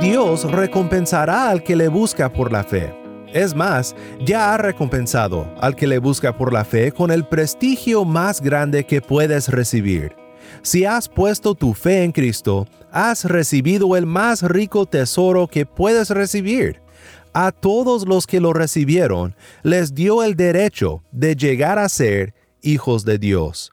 Dios 0.00 0.44
recompensará 0.50 1.50
al 1.50 1.62
que 1.62 1.74
le 1.74 1.88
busca 1.88 2.32
por 2.32 2.52
la 2.52 2.62
fe. 2.62 2.94
Es 3.32 3.54
más, 3.54 3.96
ya 4.24 4.54
ha 4.54 4.58
recompensado 4.58 5.52
al 5.60 5.74
que 5.74 5.88
le 5.88 5.98
busca 5.98 6.36
por 6.36 6.52
la 6.52 6.64
fe 6.64 6.92
con 6.92 7.10
el 7.10 7.26
prestigio 7.26 8.04
más 8.04 8.40
grande 8.40 8.84
que 8.84 9.00
puedes 9.00 9.48
recibir. 9.48 10.14
Si 10.62 10.84
has 10.84 11.08
puesto 11.08 11.54
tu 11.54 11.74
fe 11.74 12.04
en 12.04 12.12
Cristo, 12.12 12.68
has 12.92 13.24
recibido 13.24 13.96
el 13.96 14.06
más 14.06 14.42
rico 14.42 14.86
tesoro 14.86 15.48
que 15.48 15.66
puedes 15.66 16.10
recibir. 16.10 16.80
A 17.32 17.50
todos 17.50 18.06
los 18.06 18.28
que 18.28 18.40
lo 18.40 18.52
recibieron, 18.52 19.34
les 19.64 19.94
dio 19.94 20.22
el 20.22 20.36
derecho 20.36 21.02
de 21.10 21.34
llegar 21.34 21.80
a 21.80 21.88
ser 21.88 22.34
hijos 22.62 23.04
de 23.04 23.18
Dios. 23.18 23.72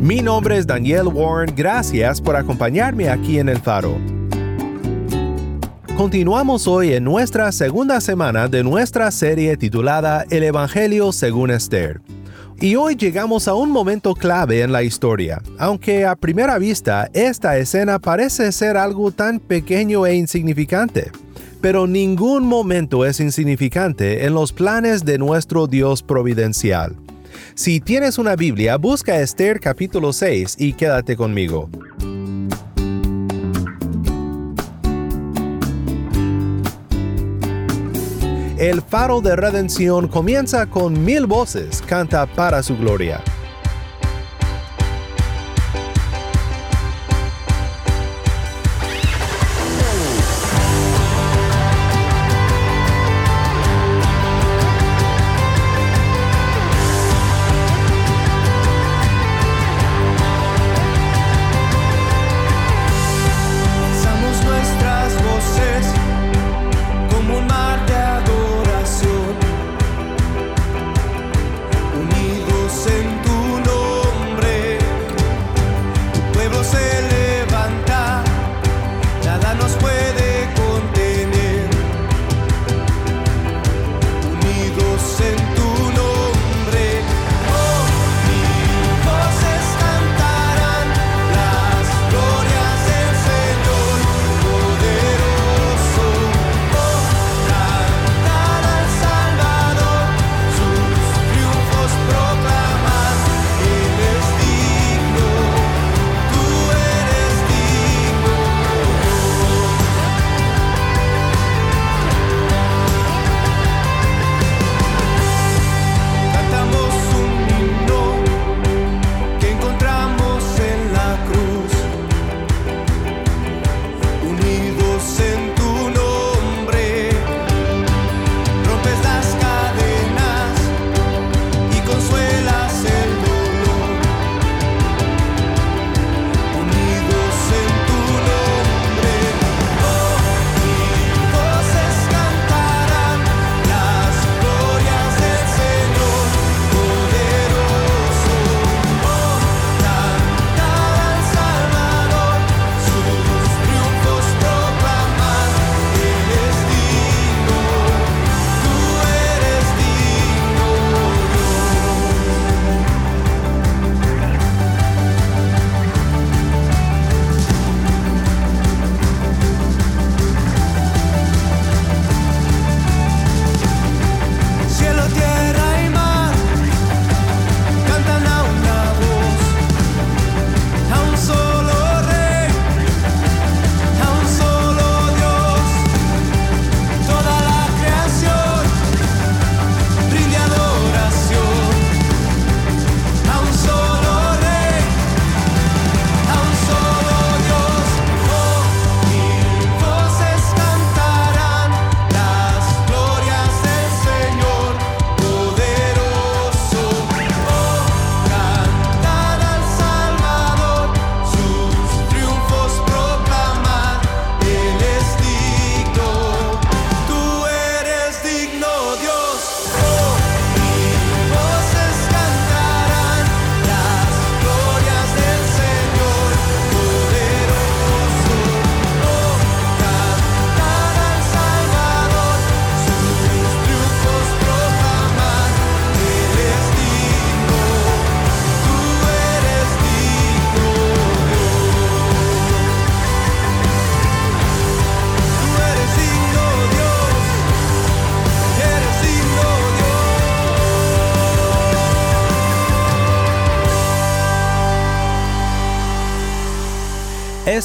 Mi 0.00 0.22
nombre 0.22 0.56
es 0.56 0.66
Daniel 0.66 1.08
Warren, 1.08 1.54
gracias 1.54 2.22
por 2.22 2.34
acompañarme 2.34 3.10
aquí 3.10 3.38
en 3.38 3.50
El 3.50 3.58
Faro. 3.58 3.98
Continuamos 5.94 6.66
hoy 6.66 6.94
en 6.94 7.04
nuestra 7.04 7.52
segunda 7.52 8.00
semana 8.00 8.48
de 8.48 8.64
nuestra 8.64 9.10
serie 9.10 9.58
titulada 9.58 10.24
El 10.30 10.44
Evangelio 10.44 11.12
según 11.12 11.50
Esther. 11.50 12.00
Y 12.62 12.76
hoy 12.76 12.96
llegamos 12.96 13.46
a 13.46 13.52
un 13.52 13.70
momento 13.70 14.14
clave 14.14 14.62
en 14.62 14.72
la 14.72 14.82
historia, 14.82 15.42
aunque 15.58 16.06
a 16.06 16.16
primera 16.16 16.56
vista 16.56 17.10
esta 17.12 17.58
escena 17.58 17.98
parece 17.98 18.52
ser 18.52 18.78
algo 18.78 19.12
tan 19.12 19.38
pequeño 19.38 20.06
e 20.06 20.14
insignificante. 20.14 21.12
Pero 21.60 21.86
ningún 21.86 22.46
momento 22.46 23.04
es 23.04 23.20
insignificante 23.20 24.24
en 24.24 24.32
los 24.32 24.54
planes 24.54 25.04
de 25.04 25.18
nuestro 25.18 25.66
Dios 25.66 26.02
providencial. 26.02 26.96
Si 27.54 27.80
tienes 27.80 28.18
una 28.18 28.36
Biblia, 28.36 28.76
busca 28.76 29.20
Esther 29.20 29.60
capítulo 29.60 30.12
6 30.12 30.56
y 30.58 30.72
quédate 30.74 31.16
conmigo. 31.16 31.68
El 38.58 38.82
faro 38.82 39.22
de 39.22 39.36
redención 39.36 40.06
comienza 40.06 40.66
con 40.66 41.02
mil 41.02 41.26
voces, 41.26 41.82
canta 41.86 42.26
para 42.26 42.62
su 42.62 42.76
gloria. 42.76 43.22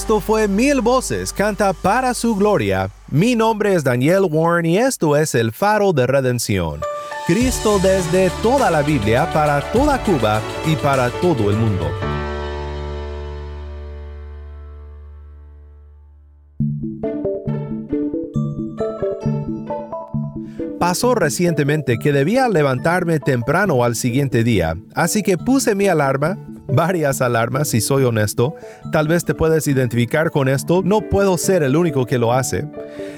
Esto 0.05 0.19
fue 0.19 0.47
Mil 0.47 0.81
Voces, 0.81 1.33
canta 1.33 1.73
para 1.73 2.13
su 2.13 2.35
gloria. 2.35 2.91
Mi 3.09 3.35
nombre 3.35 3.73
es 3.73 3.83
Daniel 3.83 4.27
Warren 4.29 4.67
y 4.67 4.77
esto 4.77 5.15
es 5.17 5.33
el 5.33 5.51
faro 5.51 5.93
de 5.93 6.05
redención. 6.05 6.81
Cristo 7.25 7.79
desde 7.79 8.29
toda 8.43 8.69
la 8.69 8.83
Biblia, 8.83 9.27
para 9.33 9.61
toda 9.71 10.03
Cuba 10.03 10.43
y 10.67 10.75
para 10.75 11.09
todo 11.09 11.49
el 11.49 11.57
mundo. 11.57 11.89
Pasó 20.79 21.15
recientemente 21.15 21.97
que 21.97 22.13
debía 22.13 22.47
levantarme 22.47 23.19
temprano 23.19 23.83
al 23.83 23.95
siguiente 23.95 24.43
día, 24.43 24.75
así 24.93 25.23
que 25.23 25.39
puse 25.39 25.73
mi 25.73 25.87
alarma, 25.87 26.37
varias 26.75 27.21
alarmas 27.21 27.69
si 27.69 27.81
soy 27.81 28.03
honesto, 28.03 28.55
tal 28.91 29.07
vez 29.07 29.25
te 29.25 29.33
puedes 29.33 29.67
identificar 29.67 30.29
con 30.29 30.49
esto, 30.49 30.81
no 30.83 31.01
puedo 31.01 31.37
ser 31.37 31.63
el 31.63 31.75
único 31.75 32.05
que 32.05 32.17
lo 32.17 32.33
hace, 32.33 32.67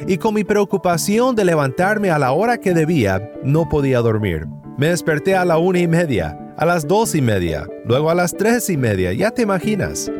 y 0.07 0.17
con 0.17 0.33
mi 0.33 0.43
preocupación 0.43 1.35
de 1.35 1.45
levantarme 1.45 2.11
a 2.11 2.19
la 2.19 2.31
hora 2.31 2.57
que 2.57 2.73
debía, 2.73 3.31
no 3.43 3.67
podía 3.67 3.99
dormir. 3.99 4.47
Me 4.77 4.89
desperté 4.89 5.35
a 5.35 5.43
la 5.43 5.57
una 5.57 5.79
y 5.79 5.87
media, 5.87 6.37
a 6.57 6.65
las 6.65 6.87
dos 6.87 7.15
y 7.15 7.21
media, 7.21 7.67
luego 7.85 8.09
a 8.09 8.15
las 8.15 8.33
tres 8.33 8.69
y 8.69 8.77
media, 8.77 9.11
ya 9.13 9.31
te 9.31 9.41
imaginas. 9.41 10.11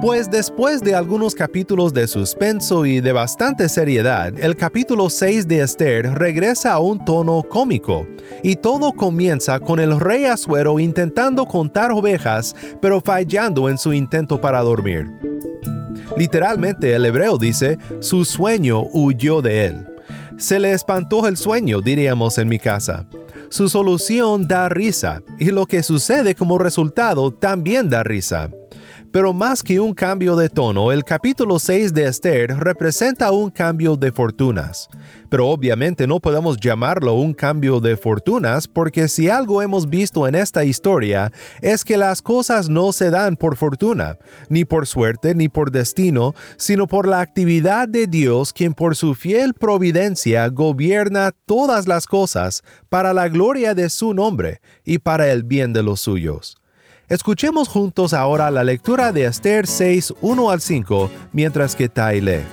Pues 0.00 0.30
después 0.30 0.82
de 0.82 0.94
algunos 0.94 1.34
capítulos 1.34 1.94
de 1.94 2.06
suspenso 2.06 2.84
y 2.84 3.00
de 3.00 3.12
bastante 3.12 3.68
seriedad, 3.68 4.32
el 4.38 4.54
capítulo 4.54 5.08
6 5.08 5.48
de 5.48 5.62
Esther 5.62 6.12
regresa 6.18 6.74
a 6.74 6.80
un 6.80 7.02
tono 7.02 7.42
cómico, 7.42 8.06
y 8.42 8.56
todo 8.56 8.92
comienza 8.92 9.58
con 9.58 9.80
el 9.80 9.98
rey 9.98 10.26
Asuero 10.26 10.78
intentando 10.78 11.46
contar 11.46 11.92
ovejas, 11.92 12.54
pero 12.82 13.00
fallando 13.00 13.70
en 13.70 13.78
su 13.78 13.94
intento 13.94 14.38
para 14.38 14.60
dormir. 14.60 15.10
Literalmente 16.16 16.94
el 16.94 17.06
hebreo 17.06 17.38
dice, 17.38 17.78
su 18.00 18.26
sueño 18.26 18.82
huyó 18.92 19.40
de 19.40 19.66
él. 19.66 19.86
Se 20.36 20.60
le 20.60 20.72
espantó 20.72 21.26
el 21.26 21.38
sueño, 21.38 21.80
diríamos 21.80 22.36
en 22.36 22.48
mi 22.48 22.58
casa. 22.58 23.06
Su 23.48 23.70
solución 23.70 24.46
da 24.46 24.68
risa, 24.68 25.22
y 25.38 25.46
lo 25.46 25.64
que 25.64 25.82
sucede 25.82 26.34
como 26.34 26.58
resultado 26.58 27.32
también 27.32 27.88
da 27.88 28.02
risa. 28.02 28.50
Pero 29.16 29.32
más 29.32 29.62
que 29.62 29.80
un 29.80 29.94
cambio 29.94 30.36
de 30.36 30.50
tono, 30.50 30.92
el 30.92 31.02
capítulo 31.02 31.58
6 31.58 31.94
de 31.94 32.04
Esther 32.04 32.54
representa 32.54 33.30
un 33.30 33.48
cambio 33.48 33.96
de 33.96 34.12
fortunas. 34.12 34.90
Pero 35.30 35.48
obviamente 35.48 36.06
no 36.06 36.20
podemos 36.20 36.58
llamarlo 36.58 37.14
un 37.14 37.32
cambio 37.32 37.80
de 37.80 37.96
fortunas 37.96 38.68
porque 38.68 39.08
si 39.08 39.30
algo 39.30 39.62
hemos 39.62 39.88
visto 39.88 40.28
en 40.28 40.34
esta 40.34 40.66
historia 40.66 41.32
es 41.62 41.82
que 41.82 41.96
las 41.96 42.20
cosas 42.20 42.68
no 42.68 42.92
se 42.92 43.08
dan 43.08 43.36
por 43.36 43.56
fortuna, 43.56 44.18
ni 44.50 44.66
por 44.66 44.86
suerte, 44.86 45.34
ni 45.34 45.48
por 45.48 45.70
destino, 45.70 46.34
sino 46.58 46.86
por 46.86 47.08
la 47.08 47.20
actividad 47.20 47.88
de 47.88 48.08
Dios 48.08 48.52
quien 48.52 48.74
por 48.74 48.96
su 48.96 49.14
fiel 49.14 49.54
providencia 49.54 50.46
gobierna 50.48 51.32
todas 51.46 51.88
las 51.88 52.06
cosas 52.06 52.62
para 52.90 53.14
la 53.14 53.30
gloria 53.30 53.74
de 53.74 53.88
su 53.88 54.12
nombre 54.12 54.60
y 54.84 54.98
para 54.98 55.32
el 55.32 55.42
bien 55.42 55.72
de 55.72 55.82
los 55.82 56.02
suyos. 56.02 56.58
Escuchemos 57.08 57.68
juntos 57.68 58.12
ahora 58.12 58.50
la 58.50 58.64
lectura 58.64 59.12
de 59.12 59.26
Esther 59.26 59.68
6, 59.68 60.14
1 60.22 60.50
al 60.50 60.60
5, 60.60 61.08
mientras 61.30 61.76
que 61.76 61.88
Tai. 61.88 62.44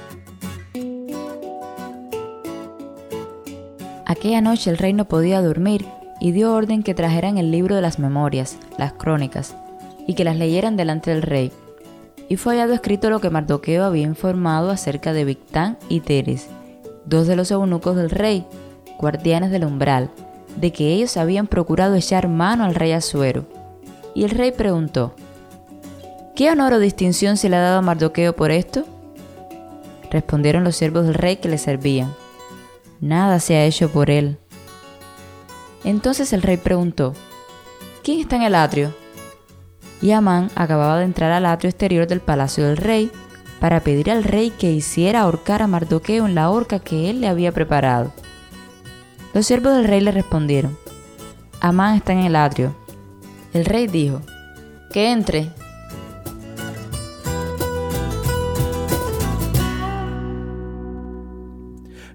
Aquella 4.06 4.42
noche 4.42 4.70
el 4.70 4.78
rey 4.78 4.94
no 4.94 5.06
podía 5.06 5.42
dormir 5.42 5.88
y 6.22 6.34
dio 6.34 6.54
orden 6.54 6.84
que 6.84 6.94
trajeran 6.94 7.40
el 7.40 7.50
libro 7.50 7.76
de 7.76 7.82
las 7.82 7.98
memorias, 7.98 8.60
las 8.78 8.94
crónicas, 8.94 9.56
y 10.06 10.14
que 10.14 10.24
las 10.24 10.38
leyeran 10.38 10.78
delante 10.78 11.10
del 11.10 11.24
rey. 11.24 11.52
Y 12.30 12.36
fue 12.36 12.54
hallado 12.54 12.76
escrito 12.76 13.10
lo 13.10 13.22
que 13.22 13.32
Mardoqueo 13.32 13.84
había 13.84 14.04
informado 14.04 14.70
acerca 14.70 15.14
de 15.14 15.26
Victán 15.26 15.80
y 15.90 16.02
Teres, 16.02 16.48
dos 17.06 17.26
de 17.26 17.36
los 17.36 17.50
eunucos 17.50 17.96
del 17.96 18.12
rey, 18.12 18.46
guardianes 19.00 19.50
del 19.50 19.66
umbral, 19.66 20.12
de 20.58 20.72
que 20.72 20.94
ellos 20.94 21.18
habían 21.18 21.48
procurado 21.48 21.96
echar 21.96 22.28
mano 22.28 22.66
al 22.66 22.76
rey 22.76 22.92
Asuero 22.92 23.48
y 24.16 24.24
el 24.24 24.32
rey 24.32 24.52
preguntó, 24.52 25.14
¿Qué 26.36 26.50
honor 26.50 26.74
o 26.74 26.80
distinción 26.80 27.38
se 27.38 27.50
le 27.50 27.58
ha 27.58 27.62
dado 27.62 27.80
a 27.80 27.82
Mardoqueo 27.82 28.36
por 28.36 28.52
esto? 28.52 28.86
Respondieron 30.10 30.64
los 30.64 30.76
siervos 30.76 31.06
del 31.06 31.14
rey 31.14 31.38
que 31.38 31.50
le 31.50 31.58
servían, 31.58 32.14
Nada 33.02 33.40
se 33.40 33.56
ha 33.56 33.66
hecho 33.66 33.92
por 33.92 34.10
él. 34.10 34.38
Entonces 35.84 36.32
el 36.32 36.42
rey 36.42 36.58
preguntó, 36.58 37.14
¿Quién 38.04 38.20
está 38.20 38.38
en 38.38 38.44
el 38.44 38.56
atrio? 38.56 38.94
Y 40.02 40.12
Amán 40.12 40.50
acababa 40.56 40.98
de 41.00 41.06
entrar 41.06 41.32
al 41.32 41.46
atrio 41.46 41.70
exterior 41.70 42.08
del 42.08 42.22
palacio 42.22 42.66
del 42.66 42.78
rey 42.78 43.12
para 43.60 43.80
pedir 43.80 44.12
al 44.12 44.24
rey 44.24 44.50
que 44.50 44.72
hiciera 44.72 45.22
ahorcar 45.22 45.62
a 45.62 45.68
Mardoqueo 45.68 46.26
en 46.26 46.36
la 46.36 46.50
horca 46.50 46.80
que 46.80 47.10
él 47.10 47.22
le 47.22 47.28
había 47.28 47.52
preparado. 47.52 48.12
Los 49.34 49.46
siervos 49.46 49.74
del 49.76 49.86
rey 49.86 50.02
le 50.02 50.12
respondieron, 50.12 50.78
Amán 51.62 51.96
está 51.96 52.12
en 52.12 52.20
el 52.20 52.36
atrio. 52.36 52.76
El 53.54 53.66
rey 53.66 53.86
dijo, 53.86 54.22
que 54.92 55.12
entre. 55.12 55.50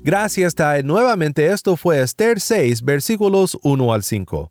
Gracias, 0.02 0.54
Tai. 0.54 0.82
Nuevamente 0.82 1.52
esto 1.52 1.76
fue 1.76 2.00
Esther 2.00 2.40
6, 2.40 2.82
versículos 2.82 3.58
1 3.62 3.92
al 3.92 4.02
5. 4.02 4.50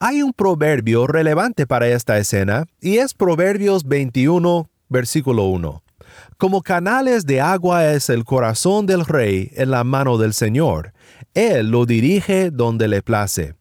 Hay 0.00 0.22
un 0.22 0.32
proverbio 0.32 1.06
relevante 1.06 1.66
para 1.66 1.88
esta 1.88 2.18
escena 2.18 2.64
y 2.80 2.98
es 2.98 3.14
Proverbios 3.14 3.84
21, 3.84 4.70
versículo 4.88 5.44
1. 5.44 5.82
Como 6.36 6.62
canales 6.62 7.26
de 7.26 7.40
agua 7.40 7.92
es 7.92 8.08
el 8.08 8.24
corazón 8.24 8.86
del 8.86 9.04
rey 9.04 9.50
en 9.54 9.70
la 9.70 9.84
mano 9.84 10.18
del 10.18 10.34
Señor. 10.34 10.92
Él 11.34 11.70
lo 11.70 11.84
dirige 11.84 12.50
donde 12.50 12.88
le 12.88 13.02
place. 13.02 13.57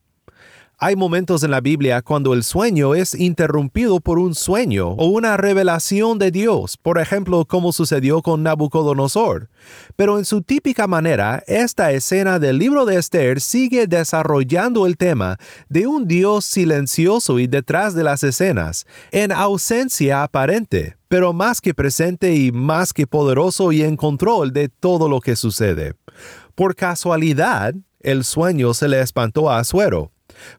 Hay 0.80 0.96
momentos 0.96 1.42
en 1.42 1.50
la 1.50 1.60
Biblia 1.60 2.04
cuando 2.04 2.36
el 2.36 2.44
sueño 2.44 2.94
es 2.94 3.16
interrumpido 3.16 4.00
por 4.00 4.20
un 4.20 4.36
sueño 4.36 4.90
o 4.90 5.08
una 5.08 5.36
revelación 5.36 6.20
de 6.20 6.30
Dios, 6.30 6.78
por 6.78 7.00
ejemplo, 7.00 7.46
como 7.46 7.74
sucedió 7.74 8.22
con 8.22 8.44
Nabucodonosor. 8.44 9.50
Pero 9.96 10.20
en 10.20 10.26
su 10.26 10.44
típica 10.44 10.86
manera, 10.86 11.44
esta 11.48 11.92
escena 11.94 12.38
del 12.38 12.60
libro 12.60 12.86
de 12.86 12.98
Esther 12.98 13.42
sigue 13.42 13.88
desarrollando 13.88 14.86
el 14.86 14.98
tema 14.98 15.40
de 15.68 15.88
un 15.88 16.08
Dios 16.08 16.46
silencioso 16.46 17.40
y 17.40 17.48
detrás 17.48 17.96
de 17.96 18.04
las 18.04 18.24
escenas, 18.24 18.86
en 19.10 19.32
ausencia 19.32 20.22
aparente, 20.22 20.96
pero 21.08 21.34
más 21.34 21.60
que 21.60 21.74
presente 21.74 22.36
y 22.36 22.52
más 22.52 22.94
que 22.94 23.08
poderoso 23.08 23.72
y 23.72 23.82
en 23.82 23.98
control 23.98 24.54
de 24.54 24.70
todo 24.70 25.10
lo 25.10 25.22
que 25.22 25.36
sucede. 25.36 25.96
Por 26.54 26.76
casualidad, 26.76 27.74
el 28.00 28.24
sueño 28.24 28.76
se 28.76 28.88
le 28.88 29.02
espantó 29.02 29.50
a 29.50 29.58
Asuero 29.58 30.12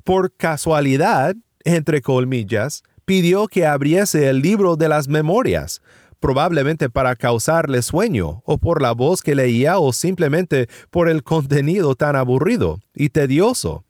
por 0.05 0.33
casualidad, 0.35 1.37
entre 1.65 2.03
colmillas, 2.03 2.83
pidió 3.05 3.47
que 3.47 3.67
abriese 3.67 4.29
el 4.29 4.43
libro 4.43 4.77
de 4.77 4.89
las 4.89 5.09
memorias, 5.09 5.81
probablemente 6.21 6.91
para 6.91 7.17
causarle 7.17 7.83
sueño, 7.83 8.43
o 8.45 8.59
por 8.59 8.83
la 8.83 8.93
voz 8.93 9.23
que 9.23 9.35
leía, 9.35 9.79
o 9.79 9.93
simplemente 9.93 10.69
por 10.91 11.09
el 11.09 11.23
contenido 11.23 11.95
tan 11.95 12.17
aburrido 12.17 12.81
y 12.95 13.11
tedioso. 13.11 13.85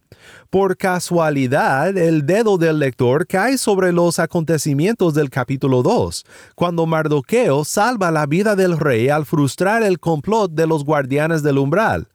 Por 0.51 0.77
casualidad, 0.77 1.97
el 1.97 2.27
dedo 2.27 2.59
del 2.59 2.79
lector 2.79 3.27
cae 3.27 3.59
sobre 3.59 3.93
los 3.93 4.19
acontecimientos 4.19 5.15
del 5.15 5.31
capítulo 5.31 5.83
2, 5.83 6.25
cuando 6.55 6.87
Mardoqueo 6.87 7.65
salva 7.65 8.11
la 8.11 8.27
vida 8.27 8.57
del 8.57 8.79
rey 8.79 9.09
al 9.09 9.27
frustrar 9.27 9.83
el 9.83 9.99
complot 9.99 10.53
de 10.53 10.67
los 10.67 10.85
guardianes 10.85 11.43
del 11.43 11.59
umbral. 11.59 12.09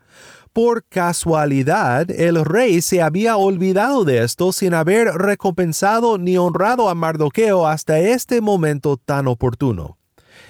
Por 0.53 0.85
casualidad, 0.85 2.11
el 2.11 2.45
rey 2.45 2.83
se 2.83 3.01
había 3.01 3.37
olvidado 3.37 4.05
de 4.05 4.23
esto 4.23 4.53
sin 4.53 4.75
haber 4.75 5.07
recompensado 5.07 6.19
ni 6.19 6.37
honrado 6.37 6.89
a 6.89 6.93
Mardoqueo 6.93 7.65
hasta 7.65 7.97
este 7.97 8.39
momento 8.39 8.97
tan 8.97 9.27
oportuno. 9.27 9.97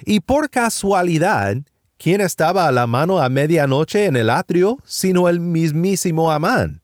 Y 0.05 0.19
por 0.19 0.49
casualidad, 0.49 1.55
¿quién 1.97 2.19
estaba 2.19 2.67
a 2.67 2.73
la 2.73 2.85
mano 2.85 3.19
a 3.21 3.29
medianoche 3.29 4.05
en 4.05 4.17
el 4.17 4.29
atrio 4.29 4.77
sino 4.83 5.29
el 5.29 5.39
mismísimo 5.39 6.31
Amán? 6.33 6.81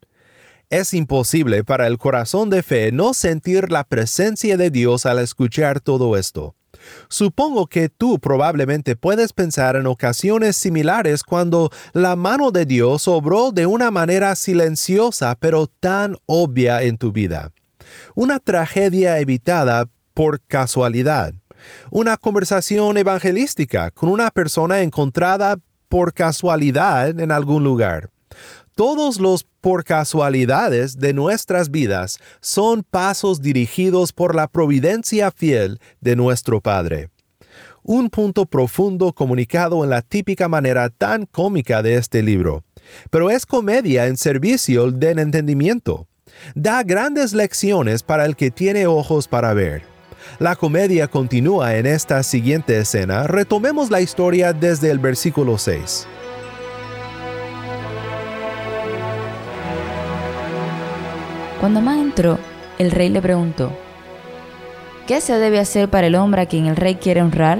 Es 0.69 0.93
imposible 0.93 1.65
para 1.65 1.87
el 1.87 1.97
corazón 1.97 2.49
de 2.49 2.63
fe 2.63 2.93
no 2.93 3.13
sentir 3.13 3.69
la 3.69 3.83
presencia 3.83 4.55
de 4.55 4.69
Dios 4.69 5.05
al 5.05 5.19
escuchar 5.19 5.81
todo 5.81 6.15
esto. 6.15 6.55
Supongo 7.09 7.67
que 7.67 7.89
tú 7.89 8.19
probablemente 8.19 8.95
puedes 8.95 9.33
pensar 9.33 9.75
en 9.75 9.87
ocasiones 9.87 10.55
similares 10.55 11.23
cuando 11.23 11.69
la 11.93 12.15
mano 12.15 12.51
de 12.51 12.65
Dios 12.65 13.07
obró 13.07 13.51
de 13.51 13.65
una 13.65 13.91
manera 13.91 14.35
silenciosa 14.35 15.35
pero 15.39 15.67
tan 15.67 16.15
obvia 16.25 16.81
en 16.83 16.97
tu 16.97 17.11
vida. 17.11 17.51
Una 18.15 18.39
tragedia 18.39 19.19
evitada 19.19 19.87
por 20.13 20.41
casualidad. 20.41 21.33
Una 21.91 22.17
conversación 22.17 22.97
evangelística 22.97 23.91
con 23.91 24.09
una 24.09 24.31
persona 24.31 24.81
encontrada 24.81 25.57
por 25.87 26.13
casualidad 26.13 27.19
en 27.19 27.31
algún 27.31 27.63
lugar 27.63 28.09
todos 28.79 29.19
los 29.19 29.45
por 29.59 29.83
casualidades 29.83 30.99
de 30.99 31.13
nuestras 31.13 31.69
vidas 31.69 32.17
son 32.39 32.83
pasos 32.89 33.41
dirigidos 33.41 34.13
por 34.13 34.35
la 34.35 34.47
providencia 34.47 35.31
fiel 35.31 35.81
de 35.99 36.15
nuestro 36.15 36.61
Padre. 36.61 37.09
un 37.83 38.09
punto 38.09 38.45
profundo 38.45 39.11
comunicado 39.11 39.83
en 39.83 39.89
la 39.89 40.01
típica 40.01 40.47
manera 40.47 40.89
tan 40.89 41.25
cómica 41.25 41.83
de 41.83 41.95
este 41.95 42.23
libro. 42.23 42.63
Pero 43.09 43.29
es 43.29 43.45
comedia 43.45 44.07
en 44.07 44.15
servicio 44.15 44.89
del 44.91 45.19
entendimiento. 45.19 46.07
Da 46.55 46.81
grandes 46.83 47.33
lecciones 47.33 48.01
para 48.01 48.23
el 48.23 48.37
que 48.37 48.49
tiene 48.49 48.87
ojos 48.87 49.27
para 49.27 49.53
ver. 49.53 49.83
La 50.39 50.55
comedia 50.55 51.09
continúa 51.09 51.75
en 51.75 51.85
esta 51.85 52.23
siguiente 52.23 52.77
escena. 52.77 53.23
Retomemos 53.27 53.91
la 53.91 53.99
historia 53.99 54.53
desde 54.53 54.89
el 54.89 54.99
versículo 54.99 55.57
6. 55.57 56.07
Cuando 61.59 61.79
Amán 61.79 61.99
entró, 61.99 62.39
el 62.77 62.89
rey 62.89 63.09
le 63.09 63.21
preguntó, 63.21 63.73
¿qué 65.07 65.19
se 65.19 65.37
debe 65.37 65.59
hacer 65.59 65.89
para 65.89 66.07
el 66.07 66.15
hombre 66.15 66.43
a 66.43 66.45
quien 66.45 66.67
el 66.67 66.77
rey 66.77 66.95
quiere 66.95 67.21
honrar? 67.21 67.59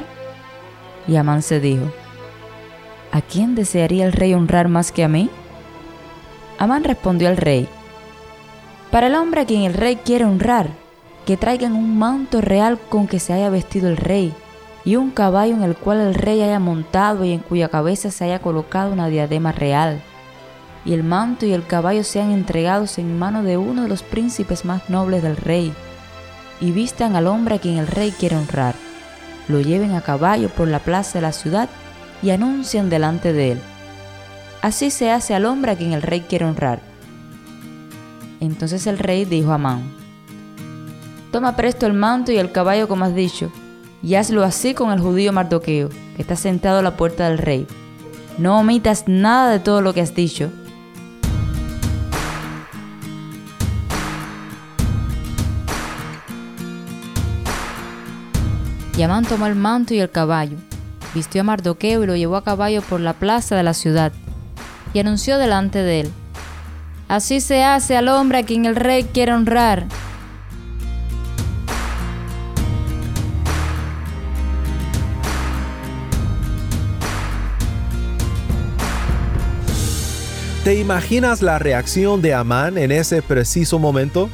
Y 1.06 1.18
Amán 1.18 1.42
se 1.42 1.60
dijo, 1.60 1.84
¿a 3.12 3.20
quién 3.20 3.56
desearía 3.56 4.06
el 4.06 4.14
rey 4.14 4.34
honrar 4.34 4.70
más 4.70 4.94
que 4.94 5.04
a 5.04 5.10
mí? 5.10 5.30
Amán 6.58 6.86
respondió 6.86 7.28
al 7.28 7.36
rey, 7.36 7.68
para 8.90 9.08
el 9.08 9.16
hombre 9.16 9.42
a 9.42 9.46
quien 9.46 9.64
el 9.64 9.74
rey 9.74 9.98
quiere 9.98 10.24
honrar, 10.24 10.70
que 11.26 11.36
traigan 11.36 11.74
un 11.74 12.00
manto 12.00 12.40
real 12.40 12.80
con 12.80 13.06
que 13.06 13.20
se 13.20 13.34
haya 13.34 13.50
vestido 13.50 13.90
el 13.90 13.98
rey, 13.98 14.34
y 14.86 14.96
un 14.96 15.12
caballo 15.12 15.56
en 15.56 15.64
el 15.64 15.76
cual 15.76 16.00
el 16.00 16.16
rey 16.16 16.42
haya 16.42 16.60
montado 16.60 17.26
y 17.26 17.34
en 17.34 17.40
cuya 17.40 17.68
cabeza 17.68 18.12
se 18.12 18.24
haya 18.24 18.40
colocado 18.40 18.94
una 18.94 19.10
diadema 19.10 19.52
real 19.52 20.02
y 20.86 20.94
el 20.94 21.04
manto 21.04 21.46
y 21.46 21.54
el 21.54 21.66
caballo 21.66 22.04
sean 22.04 22.32
entregados 22.32 22.98
en 22.98 23.18
mano 23.18 23.44
de 23.44 23.58
uno 23.58 23.84
de 23.84 23.90
los 23.90 24.04
príncipes 24.04 24.66
más 24.66 24.90
nobles 24.90 25.24
del 25.24 25.38
rey, 25.38 25.74
y 26.62 26.72
vistan 26.72 27.16
al 27.16 27.28
hombre 27.28 27.56
a 27.56 27.60
quien 27.60 27.78
el 27.78 27.88
rey 27.88 28.12
quiere 28.12 28.36
honrar, 28.36 28.76
lo 29.48 29.60
lleven 29.62 29.94
a 29.94 30.02
caballo 30.02 30.50
por 30.50 30.68
la 30.68 30.80
plaza 30.80 31.20
de 31.20 31.24
la 31.24 31.32
ciudad 31.32 31.70
y 32.22 32.30
anuncian 32.30 32.90
delante 32.90 33.34
de 33.34 33.54
él. 33.54 33.62
Así 34.62 34.92
se 34.92 35.10
hace 35.12 35.34
al 35.34 35.46
hombre 35.46 35.72
a 35.72 35.76
quien 35.76 35.94
el 35.94 36.02
rey 36.02 36.22
quiere 36.22 36.46
honrar. 36.46 36.82
Entonces 38.40 38.88
el 38.88 39.00
rey 39.00 39.26
dijo 39.26 39.52
a 39.52 39.56
Amán, 39.56 39.84
Toma 41.32 41.56
presto 41.56 41.86
el 41.86 41.94
manto 41.94 42.32
y 42.32 42.38
el 42.38 42.52
caballo 42.52 42.88
como 42.88 43.06
has 43.06 43.16
dicho, 43.16 43.52
y 44.02 44.16
hazlo 44.16 44.44
así 44.44 44.74
con 44.74 44.92
el 44.92 45.00
judío 45.00 45.32
Mardoqueo, 45.32 45.90
que 46.16 46.22
está 46.22 46.36
sentado 46.36 46.80
a 46.80 46.82
la 46.82 46.98
puerta 46.98 47.30
del 47.30 47.38
rey. 47.38 47.68
No 48.38 48.60
omitas 48.60 49.08
nada 49.08 49.52
de 49.52 49.60
todo 49.60 49.82
lo 49.82 49.94
que 49.94 50.02
has 50.02 50.16
dicho, 50.16 50.52
Y 59.00 59.02
Amán 59.04 59.24
tomó 59.24 59.48
el 59.48 59.56
manto 59.56 59.94
y 59.94 60.02
el 60.02 60.12
caballo, 60.12 60.58
vistió 61.16 61.40
a 61.40 61.44
Mardoqueo 61.46 62.04
y 62.04 62.06
lo 62.06 62.18
llevó 62.18 62.36
a 62.36 62.44
caballo 62.44 62.82
por 62.82 63.00
la 63.00 63.14
plaza 63.14 63.56
de 63.56 63.64
la 63.64 63.74
ciudad, 63.74 64.12
y 64.94 65.00
anunció 65.00 65.38
delante 65.38 65.82
de 65.82 66.02
él, 66.02 66.12
Así 67.08 67.40
se 67.40 67.64
hace 67.64 67.96
al 67.96 68.10
hombre 68.10 68.40
a 68.40 68.44
quien 68.44 68.66
el 68.66 68.76
rey 68.76 69.06
quiere 69.06 69.32
honrar. 69.32 69.86
¿Te 80.66 80.78
imaginas 80.78 81.42
la 81.42 81.58
reacción 81.58 82.22
de 82.22 82.34
Amán 82.34 82.78
en 82.78 82.92
ese 82.92 83.22
preciso 83.22 83.80
momento? 83.80 84.30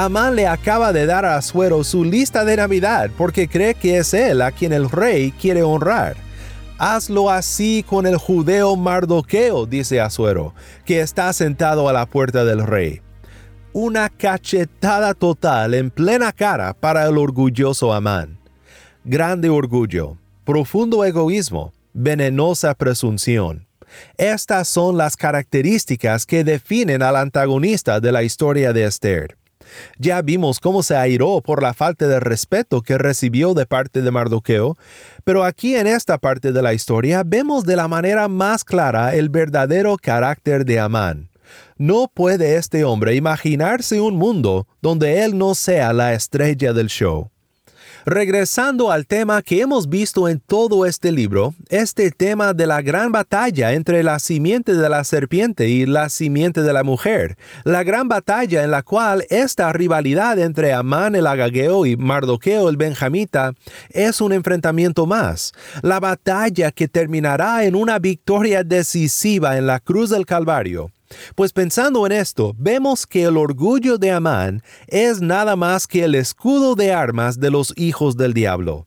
Amán 0.00 0.36
le 0.36 0.46
acaba 0.46 0.92
de 0.92 1.06
dar 1.06 1.24
a 1.24 1.36
Asuero 1.36 1.82
su 1.82 2.04
lista 2.04 2.44
de 2.44 2.56
Navidad 2.56 3.10
porque 3.18 3.48
cree 3.48 3.74
que 3.74 3.98
es 3.98 4.14
él 4.14 4.42
a 4.42 4.52
quien 4.52 4.72
el 4.72 4.88
rey 4.88 5.32
quiere 5.32 5.64
honrar. 5.64 6.16
Hazlo 6.78 7.30
así 7.30 7.84
con 7.84 8.06
el 8.06 8.16
judeo 8.16 8.76
Mardoqueo, 8.76 9.66
dice 9.66 10.00
Asuero, 10.00 10.54
que 10.84 11.00
está 11.00 11.32
sentado 11.32 11.88
a 11.88 11.92
la 11.92 12.06
puerta 12.06 12.44
del 12.44 12.64
rey. 12.64 13.02
Una 13.72 14.08
cachetada 14.08 15.14
total 15.14 15.74
en 15.74 15.90
plena 15.90 16.30
cara 16.30 16.74
para 16.74 17.04
el 17.08 17.18
orgulloso 17.18 17.92
Amán. 17.92 18.38
Grande 19.04 19.50
orgullo, 19.50 20.16
profundo 20.44 21.04
egoísmo, 21.04 21.72
venenosa 21.92 22.72
presunción. 22.74 23.66
Estas 24.16 24.68
son 24.68 24.96
las 24.96 25.16
características 25.16 26.24
que 26.24 26.44
definen 26.44 27.02
al 27.02 27.16
antagonista 27.16 27.98
de 27.98 28.12
la 28.12 28.22
historia 28.22 28.72
de 28.72 28.84
Esther. 28.84 29.37
Ya 29.98 30.22
vimos 30.22 30.60
cómo 30.60 30.82
se 30.82 30.96
airó 30.96 31.40
por 31.40 31.62
la 31.62 31.74
falta 31.74 32.06
de 32.06 32.20
respeto 32.20 32.82
que 32.82 32.98
recibió 32.98 33.54
de 33.54 33.66
parte 33.66 34.02
de 34.02 34.10
Mardoqueo, 34.10 34.76
pero 35.24 35.44
aquí 35.44 35.76
en 35.76 35.86
esta 35.86 36.18
parte 36.18 36.52
de 36.52 36.62
la 36.62 36.74
historia 36.74 37.22
vemos 37.24 37.64
de 37.64 37.76
la 37.76 37.88
manera 37.88 38.28
más 38.28 38.64
clara 38.64 39.14
el 39.14 39.28
verdadero 39.28 39.96
carácter 39.96 40.64
de 40.64 40.80
Amán. 40.80 41.28
No 41.76 42.10
puede 42.12 42.56
este 42.56 42.84
hombre 42.84 43.14
imaginarse 43.14 44.00
un 44.00 44.16
mundo 44.16 44.66
donde 44.82 45.24
él 45.24 45.38
no 45.38 45.54
sea 45.54 45.92
la 45.92 46.12
estrella 46.12 46.72
del 46.72 46.88
show. 46.88 47.30
Regresando 48.10 48.90
al 48.90 49.06
tema 49.06 49.42
que 49.42 49.60
hemos 49.60 49.90
visto 49.90 50.30
en 50.30 50.40
todo 50.40 50.86
este 50.86 51.12
libro, 51.12 51.54
este 51.68 52.10
tema 52.10 52.54
de 52.54 52.66
la 52.66 52.80
gran 52.80 53.12
batalla 53.12 53.74
entre 53.74 54.02
la 54.02 54.18
simiente 54.18 54.72
de 54.72 54.88
la 54.88 55.04
serpiente 55.04 55.68
y 55.68 55.84
la 55.84 56.08
simiente 56.08 56.62
de 56.62 56.72
la 56.72 56.84
mujer, 56.84 57.36
la 57.64 57.82
gran 57.82 58.08
batalla 58.08 58.64
en 58.64 58.70
la 58.70 58.82
cual 58.82 59.26
esta 59.28 59.70
rivalidad 59.74 60.38
entre 60.38 60.72
Amán 60.72 61.16
el 61.16 61.26
Agageo 61.26 61.84
y 61.84 61.98
Mardoqueo 61.98 62.70
el 62.70 62.78
Benjamita 62.78 63.52
es 63.90 64.22
un 64.22 64.32
enfrentamiento 64.32 65.04
más, 65.04 65.52
la 65.82 66.00
batalla 66.00 66.72
que 66.72 66.88
terminará 66.88 67.66
en 67.66 67.74
una 67.74 67.98
victoria 67.98 68.64
decisiva 68.64 69.58
en 69.58 69.66
la 69.66 69.80
cruz 69.80 70.08
del 70.08 70.24
Calvario 70.24 70.92
pues 71.34 71.52
pensando 71.52 72.06
en 72.06 72.12
esto, 72.12 72.54
vemos 72.58 73.06
que 73.06 73.24
el 73.24 73.36
orgullo 73.36 73.98
de 73.98 74.10
Amán 74.10 74.62
es 74.86 75.20
nada 75.20 75.56
más 75.56 75.86
que 75.86 76.04
el 76.04 76.14
escudo 76.14 76.74
de 76.74 76.92
armas 76.92 77.40
de 77.40 77.50
los 77.50 77.72
hijos 77.76 78.16
del 78.16 78.34
diablo. 78.34 78.86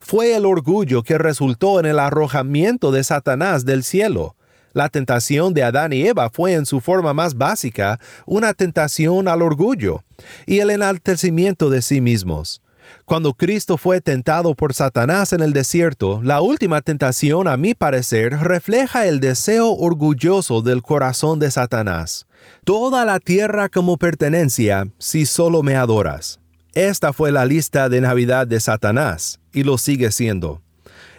Fue 0.00 0.34
el 0.34 0.46
orgullo 0.46 1.02
que 1.02 1.18
resultó 1.18 1.80
en 1.80 1.86
el 1.86 1.98
arrojamiento 1.98 2.92
de 2.92 3.04
Satanás 3.04 3.64
del 3.64 3.84
cielo. 3.84 4.36
La 4.74 4.88
tentación 4.88 5.52
de 5.52 5.62
Adán 5.62 5.92
y 5.92 6.06
Eva 6.06 6.30
fue 6.30 6.54
en 6.54 6.64
su 6.64 6.80
forma 6.80 7.12
más 7.12 7.36
básica 7.36 8.00
una 8.24 8.54
tentación 8.54 9.28
al 9.28 9.42
orgullo 9.42 10.02
y 10.46 10.60
el 10.60 10.70
enaltecimiento 10.70 11.68
de 11.68 11.82
sí 11.82 12.00
mismos. 12.00 12.62
Cuando 13.04 13.34
Cristo 13.34 13.76
fue 13.76 14.00
tentado 14.00 14.54
por 14.54 14.74
Satanás 14.74 15.32
en 15.32 15.40
el 15.40 15.52
desierto, 15.52 16.20
la 16.22 16.40
última 16.40 16.80
tentación, 16.80 17.48
a 17.48 17.56
mi 17.56 17.74
parecer, 17.74 18.32
refleja 18.38 19.06
el 19.06 19.20
deseo 19.20 19.70
orgulloso 19.72 20.62
del 20.62 20.82
corazón 20.82 21.38
de 21.38 21.50
Satanás. 21.50 22.26
Toda 22.64 23.04
la 23.04 23.20
tierra 23.20 23.68
como 23.68 23.96
pertenencia, 23.96 24.88
si 24.98 25.26
solo 25.26 25.62
me 25.62 25.76
adoras. 25.76 26.40
Esta 26.74 27.12
fue 27.12 27.32
la 27.32 27.44
lista 27.44 27.88
de 27.88 28.00
Navidad 28.00 28.46
de 28.46 28.60
Satanás, 28.60 29.40
y 29.52 29.62
lo 29.62 29.78
sigue 29.78 30.10
siendo. 30.10 30.62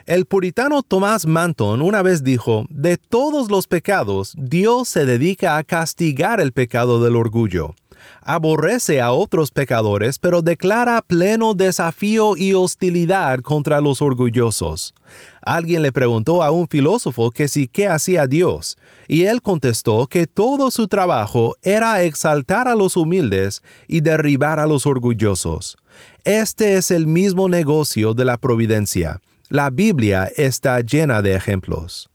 El 0.06 0.26
puritano 0.26 0.84
Tomás 0.84 1.26
Manton 1.26 1.82
una 1.82 2.02
vez 2.02 2.24
dijo, 2.24 2.66
de 2.70 2.98
todos 2.98 3.50
los 3.50 3.68
pecados, 3.68 4.34
Dios 4.38 4.90
se 4.90 5.06
dedica 5.06 5.56
a 5.56 5.64
castigar 5.64 6.42
el 6.42 6.52
pecado 6.52 7.02
del 7.02 7.16
orgullo 7.16 7.76
aborrece 8.22 9.02
a 9.02 9.12
otros 9.12 9.52
pecadores, 9.52 10.20
pero 10.20 10.42
declara 10.42 11.02
pleno 11.02 11.54
desafío 11.54 12.38
y 12.38 12.54
hostilidad 12.54 13.40
contra 13.42 13.82
los 13.82 14.02
orgullosos. 14.02 14.94
Alguien 15.42 15.82
le 15.82 15.92
preguntó 15.92 16.42
a 16.42 16.52
un 16.52 16.68
filósofo 16.68 17.32
que 17.32 17.48
si 17.48 17.68
qué 17.68 17.88
hacía 17.88 18.28
Dios, 18.28 18.78
y 19.08 19.24
él 19.24 19.42
contestó 19.42 20.08
que 20.08 20.26
todo 20.26 20.72
su 20.72 20.88
trabajo 20.88 21.56
era 21.62 22.02
exaltar 22.04 22.68
a 22.68 22.76
los 22.76 22.96
humildes 22.96 23.62
y 23.88 24.02
derribar 24.02 24.60
a 24.60 24.66
los 24.66 24.86
orgullosos. 24.86 25.78
Este 26.24 26.76
es 26.76 26.92
el 26.92 27.08
mismo 27.08 27.50
negocio 27.50 28.14
de 28.14 28.26
la 28.26 28.38
providencia. 28.38 29.20
La 29.50 29.70
Biblia 29.70 30.32
está 30.36 30.80
llena 30.80 31.22
de 31.22 31.36
ejemplos. 31.36 32.10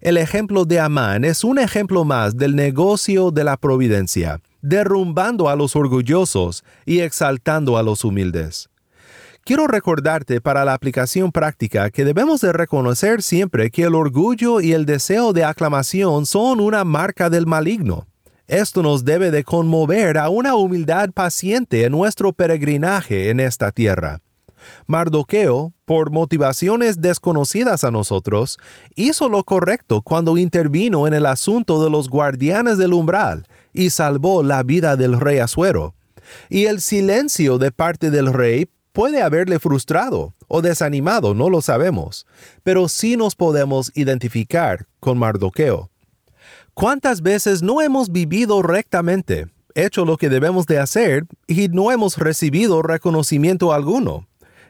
El 0.00 0.16
ejemplo 0.16 0.64
de 0.64 0.80
Amán 0.80 1.24
es 1.24 1.44
un 1.44 1.58
ejemplo 1.58 2.04
más 2.04 2.36
del 2.36 2.56
negocio 2.56 3.30
de 3.30 3.44
la 3.44 3.58
providencia 3.58 4.40
derrumbando 4.62 5.48
a 5.48 5.56
los 5.56 5.76
orgullosos 5.76 6.64
y 6.84 7.00
exaltando 7.00 7.76
a 7.76 7.82
los 7.82 8.04
humildes. 8.04 8.70
Quiero 9.44 9.66
recordarte 9.66 10.40
para 10.40 10.64
la 10.64 10.74
aplicación 10.74 11.32
práctica 11.32 11.90
que 11.90 12.04
debemos 12.04 12.40
de 12.40 12.52
reconocer 12.52 13.22
siempre 13.22 13.70
que 13.70 13.84
el 13.84 13.94
orgullo 13.94 14.60
y 14.60 14.72
el 14.72 14.86
deseo 14.86 15.32
de 15.32 15.44
aclamación 15.44 16.26
son 16.26 16.60
una 16.60 16.84
marca 16.84 17.30
del 17.30 17.46
maligno. 17.46 18.06
Esto 18.46 18.82
nos 18.82 19.04
debe 19.04 19.30
de 19.30 19.44
conmover 19.44 20.18
a 20.18 20.28
una 20.28 20.56
humildad 20.56 21.10
paciente 21.10 21.84
en 21.84 21.92
nuestro 21.92 22.32
peregrinaje 22.32 23.30
en 23.30 23.40
esta 23.40 23.72
tierra. 23.72 24.20
Mardoqueo, 24.86 25.72
por 25.84 26.10
motivaciones 26.10 27.00
desconocidas 27.00 27.82
a 27.84 27.90
nosotros, 27.90 28.58
hizo 28.94 29.28
lo 29.28 29.44
correcto 29.44 30.02
cuando 30.02 30.36
intervino 30.36 31.06
en 31.06 31.14
el 31.14 31.26
asunto 31.26 31.82
de 31.82 31.90
los 31.90 32.08
guardianes 32.08 32.76
del 32.76 32.92
umbral 32.92 33.46
y 33.72 33.90
salvó 33.90 34.42
la 34.42 34.62
vida 34.62 34.96
del 34.96 35.18
rey 35.18 35.38
Asuero. 35.38 35.94
Y 36.48 36.66
el 36.66 36.80
silencio 36.80 37.58
de 37.58 37.72
parte 37.72 38.10
del 38.10 38.32
rey 38.32 38.68
puede 38.92 39.22
haberle 39.22 39.58
frustrado 39.58 40.34
o 40.48 40.62
desanimado, 40.62 41.34
no 41.34 41.48
lo 41.48 41.62
sabemos, 41.62 42.26
pero 42.62 42.88
sí 42.88 43.16
nos 43.16 43.36
podemos 43.36 43.92
identificar 43.94 44.86
con 44.98 45.18
Mardoqueo. 45.18 45.90
¿Cuántas 46.74 47.22
veces 47.22 47.62
no 47.62 47.80
hemos 47.80 48.10
vivido 48.10 48.62
rectamente, 48.62 49.46
hecho 49.74 50.04
lo 50.04 50.16
que 50.16 50.28
debemos 50.28 50.66
de 50.66 50.78
hacer 50.78 51.26
y 51.46 51.68
no 51.68 51.92
hemos 51.92 52.16
recibido 52.16 52.82
reconocimiento 52.82 53.72
alguno? 53.72 54.26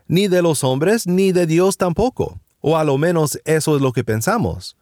Ni 0.06 0.28
de 0.28 0.42
los 0.42 0.64
hombres 0.64 1.06
ni 1.06 1.32
de 1.32 1.46
Dios 1.46 1.76
tampoco, 1.76 2.40
o 2.60 2.76
a 2.76 2.84
lo 2.84 2.98
menos 2.98 3.38
eso 3.44 3.76
es 3.76 3.82
lo 3.82 3.92
que 3.92 4.04
pensamos. 4.04 4.76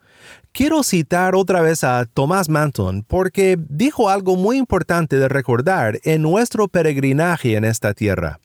Quiero 0.52 0.82
citar 0.82 1.34
otra 1.34 1.60
vez 1.60 1.84
a 1.84 2.04
Thomas 2.06 2.48
Manton 2.48 3.04
porque 3.06 3.56
dijo 3.68 4.08
algo 4.08 4.36
muy 4.36 4.56
importante 4.56 5.16
de 5.16 5.28
recordar 5.28 6.00
en 6.04 6.22
nuestro 6.22 6.68
peregrinaje 6.68 7.54
en 7.54 7.64
esta 7.64 7.94
tierra. 7.94 8.40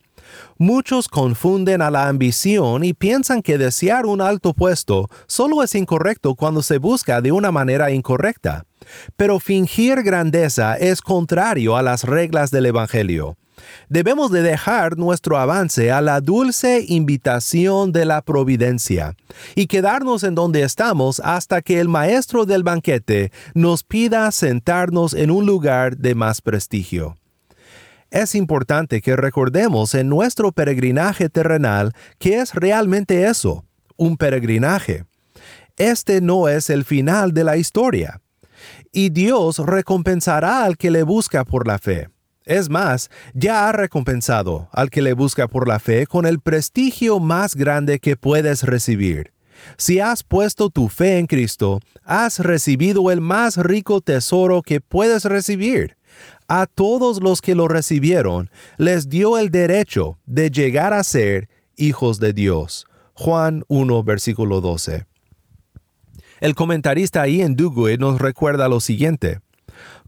Muchos 0.57 1.07
confunden 1.07 1.81
a 1.81 1.91
la 1.91 2.07
ambición 2.07 2.83
y 2.83 2.93
piensan 2.93 3.41
que 3.41 3.57
desear 3.57 4.05
un 4.05 4.21
alto 4.21 4.53
puesto 4.53 5.09
solo 5.27 5.63
es 5.63 5.75
incorrecto 5.75 6.35
cuando 6.35 6.61
se 6.61 6.77
busca 6.77 7.21
de 7.21 7.31
una 7.31 7.51
manera 7.51 7.91
incorrecta. 7.91 8.65
Pero 9.15 9.39
fingir 9.39 10.03
grandeza 10.03 10.75
es 10.75 11.01
contrario 11.01 11.77
a 11.77 11.81
las 11.81 12.03
reglas 12.03 12.51
del 12.51 12.67
Evangelio. 12.67 13.37
Debemos 13.89 14.31
de 14.31 14.41
dejar 14.41 14.97
nuestro 14.97 15.37
avance 15.37 15.91
a 15.91 16.01
la 16.01 16.21
dulce 16.21 16.85
invitación 16.87 17.91
de 17.91 18.05
la 18.05 18.21
providencia 18.21 19.15
y 19.55 19.67
quedarnos 19.67 20.23
en 20.23 20.35
donde 20.35 20.63
estamos 20.63 21.19
hasta 21.19 21.61
que 21.61 21.79
el 21.79 21.89
maestro 21.89 22.45
del 22.45 22.63
banquete 22.63 23.31
nos 23.53 23.83
pida 23.83 24.31
sentarnos 24.31 25.13
en 25.13 25.31
un 25.31 25.45
lugar 25.45 25.97
de 25.97 26.15
más 26.15 26.41
prestigio. 26.41 27.17
Es 28.13 28.35
importante 28.35 29.01
que 29.01 29.15
recordemos 29.15 29.95
en 29.95 30.07
nuestro 30.07 30.51
peregrinaje 30.51 31.29
terrenal 31.29 31.93
que 32.19 32.39
es 32.39 32.53
realmente 32.53 33.25
eso, 33.27 33.65
un 33.97 34.17
peregrinaje. 34.17 35.05
Este 35.77 36.21
no 36.21 36.47
es 36.47 36.69
el 36.69 36.85
final 36.85 37.33
de 37.33 37.43
la 37.43 37.57
historia. 37.57 38.21
Y 38.91 39.09
Dios 39.09 39.57
recompensará 39.57 40.63
al 40.63 40.77
que 40.77 40.91
le 40.91 41.01
busca 41.01 41.43
por 41.43 41.65
la 41.65 41.79
fe. 41.79 42.12
Es 42.45 42.69
más, 42.69 43.09
ya 43.33 43.69
ha 43.69 43.71
recompensado 43.71 44.67
al 44.71 44.89
que 44.89 45.01
le 45.01 45.13
busca 45.13 45.47
por 45.47 45.67
la 45.67 45.79
fe 45.79 46.05
con 46.07 46.25
el 46.25 46.39
prestigio 46.39 47.19
más 47.19 47.55
grande 47.55 47.99
que 47.99 48.17
puedes 48.17 48.63
recibir. 48.63 49.33
Si 49.77 49.99
has 49.99 50.23
puesto 50.23 50.69
tu 50.69 50.89
fe 50.89 51.19
en 51.19 51.27
Cristo, 51.27 51.79
has 52.03 52.39
recibido 52.39 53.11
el 53.11 53.21
más 53.21 53.57
rico 53.57 54.01
tesoro 54.01 54.61
que 54.61 54.81
puedes 54.81 55.23
recibir. 55.23 55.95
A 56.47 56.65
todos 56.65 57.21
los 57.21 57.41
que 57.41 57.55
lo 57.55 57.69
recibieron, 57.69 58.49
les 58.77 59.07
dio 59.07 59.37
el 59.37 59.49
derecho 59.49 60.19
de 60.25 60.51
llegar 60.51 60.93
a 60.93 61.03
ser 61.03 61.49
hijos 61.77 62.19
de 62.19 62.33
Dios. 62.33 62.85
Juan 63.13 63.63
1, 63.69 64.03
versículo 64.03 64.59
12. 64.59 65.05
El 66.41 66.55
comentarista 66.55 67.25
Ian 67.25 67.55
Duguid 67.55 67.99
nos 67.99 68.19
recuerda 68.19 68.67
lo 68.67 68.81
siguiente. 68.81 69.39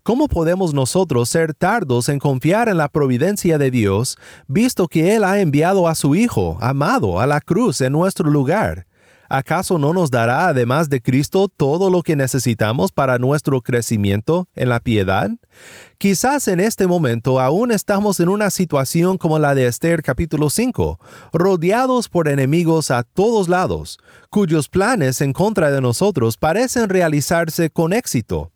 ¿Cómo 0.06 0.28
podemos 0.28 0.76
nosotros 0.76 1.30
ser 1.30 1.56
tardos 1.56 2.10
en 2.10 2.20
confiar 2.20 2.70
en 2.70 2.78
la 2.78 2.90
providencia 2.90 3.58
de 3.58 3.72
Dios, 3.72 4.20
visto 4.48 4.88
que 4.88 5.16
Él 5.16 5.24
ha 5.24 5.40
enviado 5.40 5.88
a 5.88 5.96
su 5.96 6.14
Hijo, 6.14 6.60
amado, 6.62 7.20
a 7.20 7.26
la 7.26 7.42
cruz 7.42 7.82
en 7.82 7.94
nuestro 7.94 8.30
lugar? 8.30 8.86
¿Acaso 9.30 9.80
no 9.80 9.94
nos 9.94 10.12
dará 10.12 10.48
además 10.48 10.92
de 10.92 11.02
Cristo 11.02 11.48
todo 11.48 11.90
lo 11.90 12.04
que 12.04 12.16
necesitamos 12.16 12.92
para 12.92 13.18
nuestro 13.18 13.62
crecimiento 13.62 14.48
en 14.54 14.70
la 14.70 14.80
piedad? 14.80 15.32
Quizás 15.98 16.48
en 16.50 16.60
este 16.60 16.86
momento 16.86 17.40
aún 17.40 17.72
estamos 17.72 18.20
en 18.20 18.30
una 18.30 18.52
situación 18.52 19.18
como 19.18 19.40
la 19.40 19.56
de 19.56 19.66
Esther 19.66 20.04
capítulo 20.04 20.52
5, 20.52 21.00
rodeados 21.34 22.10
por 22.10 22.28
enemigos 22.28 22.92
a 22.92 23.02
todos 23.02 23.50
lados, 23.50 23.98
cuyos 24.30 24.70
planes 24.70 25.20
en 25.22 25.34
contra 25.34 25.72
de 25.72 25.82
nosotros 25.82 26.38
parecen 26.38 26.90
realizarse 26.90 27.72
con 27.72 27.92
éxito. 27.92 28.52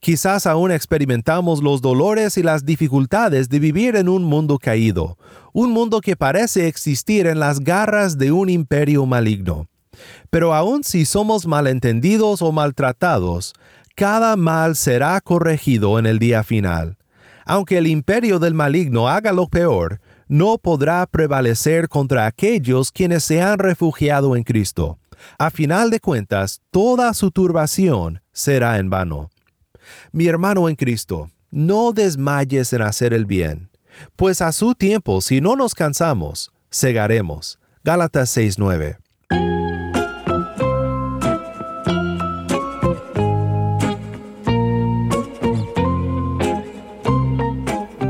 Quizás 0.00 0.46
aún 0.46 0.70
experimentamos 0.70 1.62
los 1.62 1.80
dolores 1.80 2.38
y 2.38 2.42
las 2.42 2.64
dificultades 2.64 3.48
de 3.48 3.58
vivir 3.58 3.96
en 3.96 4.08
un 4.08 4.24
mundo 4.24 4.58
caído, 4.58 5.18
un 5.52 5.72
mundo 5.72 6.00
que 6.00 6.16
parece 6.16 6.68
existir 6.68 7.26
en 7.26 7.40
las 7.40 7.60
garras 7.60 8.18
de 8.18 8.32
un 8.32 8.48
imperio 8.48 9.06
maligno. 9.06 9.68
Pero 10.30 10.54
aun 10.54 10.84
si 10.84 11.04
somos 11.04 11.46
malentendidos 11.46 12.42
o 12.42 12.52
maltratados, 12.52 13.54
cada 13.94 14.36
mal 14.36 14.76
será 14.76 15.20
corregido 15.20 15.98
en 15.98 16.06
el 16.06 16.18
día 16.18 16.44
final. 16.44 16.96
Aunque 17.44 17.78
el 17.78 17.86
imperio 17.86 18.38
del 18.38 18.54
maligno 18.54 19.08
haga 19.08 19.32
lo 19.32 19.48
peor, 19.48 20.00
no 20.28 20.58
podrá 20.58 21.06
prevalecer 21.06 21.88
contra 21.88 22.26
aquellos 22.26 22.92
quienes 22.92 23.24
se 23.24 23.40
han 23.40 23.58
refugiado 23.58 24.36
en 24.36 24.44
Cristo. 24.44 24.98
A 25.38 25.50
final 25.50 25.90
de 25.90 25.98
cuentas, 26.00 26.60
toda 26.70 27.12
su 27.14 27.30
turbación 27.30 28.20
será 28.32 28.78
en 28.78 28.90
vano. 28.90 29.30
Mi 30.12 30.26
hermano 30.26 30.68
en 30.68 30.76
Cristo, 30.76 31.30
no 31.50 31.92
desmayes 31.92 32.72
en 32.72 32.82
hacer 32.82 33.14
el 33.14 33.26
bien, 33.26 33.70
pues 34.16 34.42
a 34.42 34.52
su 34.52 34.74
tiempo, 34.74 35.20
si 35.20 35.40
no 35.40 35.56
nos 35.56 35.74
cansamos, 35.74 36.52
segaremos. 36.70 37.58
Gálatas 37.84 38.36
6:9. 38.36 38.98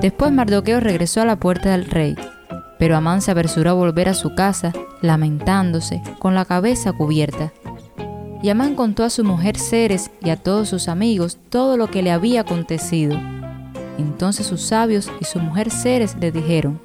Después 0.00 0.30
Mardoqueo 0.30 0.78
regresó 0.78 1.22
a 1.22 1.24
la 1.24 1.40
puerta 1.40 1.72
del 1.72 1.84
rey, 1.84 2.16
pero 2.78 2.96
Amán 2.96 3.20
se 3.20 3.32
apresuró 3.32 3.70
a 3.70 3.74
volver 3.74 4.08
a 4.08 4.14
su 4.14 4.34
casa, 4.34 4.72
lamentándose, 5.02 6.00
con 6.20 6.34
la 6.34 6.44
cabeza 6.44 6.92
cubierta. 6.92 7.52
Y 8.42 8.50
Amán 8.50 8.74
contó 8.74 9.04
a 9.04 9.10
su 9.10 9.24
mujer 9.24 9.58
Ceres 9.58 10.10
y 10.22 10.30
a 10.30 10.36
todos 10.36 10.68
sus 10.68 10.88
amigos 10.88 11.38
todo 11.50 11.76
lo 11.76 11.88
que 11.88 12.02
le 12.02 12.10
había 12.10 12.42
acontecido. 12.42 13.18
Entonces 13.98 14.46
sus 14.46 14.62
sabios 14.62 15.10
y 15.20 15.24
su 15.24 15.40
mujer 15.40 15.70
Ceres 15.70 16.16
le 16.20 16.30
dijeron, 16.30 16.80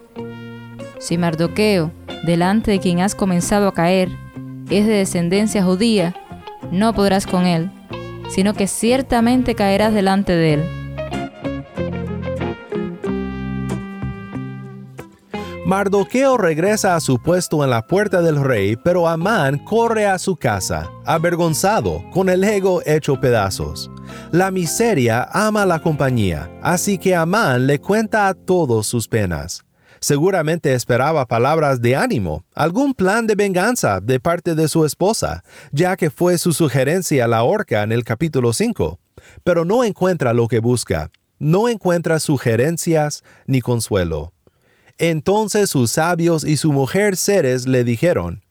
Si 0.99 1.17
Mardoqueo, 1.17 1.91
delante 2.25 2.71
de 2.71 2.79
quien 2.79 2.99
has 3.01 3.13
comenzado 3.13 3.67
a 3.67 3.73
caer, 3.73 4.09
es 4.69 4.87
de 4.87 4.93
descendencia 4.93 5.63
judía, 5.63 6.15
no 6.71 6.93
podrás 6.93 7.27
con 7.27 7.45
él, 7.45 7.69
sino 8.29 8.53
que 8.53 8.67
ciertamente 8.67 9.53
caerás 9.53 9.93
delante 9.93 10.33
de 10.35 10.53
él 10.53 10.82
Mardoqueo 15.75 16.37
regresa 16.37 16.95
a 16.95 16.99
su 16.99 17.17
puesto 17.17 17.63
en 17.63 17.71
la 17.71 17.81
puerta 17.81 18.21
del 18.21 18.39
rey, 18.39 18.75
pero 18.75 19.07
Amán 19.07 19.57
corre 19.57 20.05
a 20.05 20.19
su 20.19 20.35
casa, 20.35 20.91
avergonzado, 21.03 22.03
con 22.11 22.29
el 22.29 22.43
ego 22.43 22.83
hecho 22.85 23.19
pedazos. 23.19 23.89
La 24.31 24.51
miseria 24.51 25.27
ama 25.31 25.65
la 25.65 25.81
compañía, 25.81 26.47
así 26.61 26.99
que 26.99 27.15
Amán 27.15 27.65
le 27.65 27.79
cuenta 27.79 28.27
a 28.27 28.35
todos 28.35 28.85
sus 28.85 29.07
penas. 29.07 29.65
Seguramente 29.99 30.75
esperaba 30.75 31.25
palabras 31.25 31.81
de 31.81 31.95
ánimo, 31.95 32.45
algún 32.53 32.93
plan 32.93 33.25
de 33.25 33.33
venganza 33.33 33.99
de 33.99 34.19
parte 34.19 34.53
de 34.53 34.67
su 34.67 34.85
esposa, 34.85 35.43
ya 35.71 35.97
que 35.97 36.11
fue 36.11 36.37
su 36.37 36.53
sugerencia 36.53 37.27
la 37.27 37.41
horca 37.41 37.81
en 37.81 37.91
el 37.91 38.03
capítulo 38.03 38.53
5, 38.53 38.99
pero 39.43 39.65
no 39.65 39.83
encuentra 39.83 40.33
lo 40.33 40.47
que 40.47 40.59
busca, 40.59 41.09
no 41.39 41.67
encuentra 41.67 42.19
sugerencias 42.19 43.23
ni 43.47 43.59
consuelo. 43.59 44.33
Entonces 44.97 45.69
sus 45.69 45.91
sabios 45.91 46.43
y 46.43 46.57
su 46.57 46.71
mujer 46.71 47.17
Ceres 47.17 47.67
le 47.67 47.83
dijeron, 47.83 48.43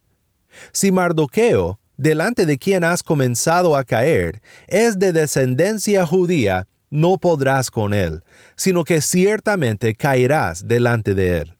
Si 0.73 0.93
Mardoqueo, 0.93 1.79
delante 1.97 2.47
de 2.47 2.59
quien 2.59 2.85
has 2.85 3.03
comenzado 3.03 3.77
a 3.77 3.85
caer, 3.85 4.43
es 4.67 4.99
de 4.99 5.13
descendencia 5.13 6.07
judía, 6.07 6.67
no 6.91 7.17
podrás 7.17 7.71
con 7.71 7.95
él, 7.95 8.23
sino 8.57 8.85
que 8.85 9.01
ciertamente 9.01 9.95
caerás 9.95 10.69
delante 10.69 11.15
de 11.15 11.39
él. 11.39 11.57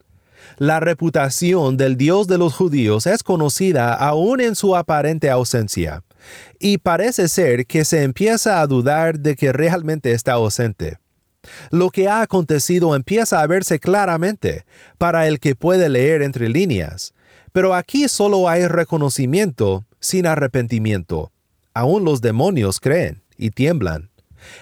La 0.57 0.79
reputación 0.79 1.77
del 1.77 1.97
Dios 1.97 2.27
de 2.27 2.37
los 2.37 2.53
judíos 2.53 3.07
es 3.07 3.23
conocida 3.23 3.93
aún 3.93 4.41
en 4.41 4.55
su 4.55 4.75
aparente 4.75 5.29
ausencia, 5.29 6.03
y 6.59 6.77
parece 6.77 7.27
ser 7.27 7.65
que 7.65 7.85
se 7.85 8.03
empieza 8.03 8.61
a 8.61 8.67
dudar 8.67 9.19
de 9.19 9.35
que 9.35 9.51
realmente 9.51 10.11
está 10.11 10.33
ausente. 10.33 10.99
Lo 11.71 11.89
que 11.89 12.07
ha 12.07 12.21
acontecido 12.21 12.95
empieza 12.95 13.41
a 13.41 13.47
verse 13.47 13.79
claramente 13.79 14.65
para 14.97 15.27
el 15.27 15.39
que 15.39 15.55
puede 15.55 15.89
leer 15.89 16.21
entre 16.21 16.49
líneas, 16.49 17.13
pero 17.51 17.75
aquí 17.75 18.07
solo 18.07 18.49
hay 18.49 18.67
reconocimiento 18.67 19.85
sin 19.99 20.25
arrepentimiento. 20.25 21.31
Aún 21.73 22.03
los 22.03 22.21
demonios 22.21 22.79
creen 22.79 23.23
y 23.37 23.51
tiemblan. 23.51 24.09